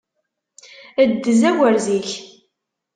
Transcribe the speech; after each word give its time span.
Ddez 1.11 1.41
agerz-ik! 1.49 2.09